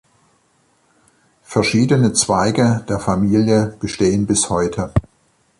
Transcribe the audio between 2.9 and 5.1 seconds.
Familie bestehen bis heute.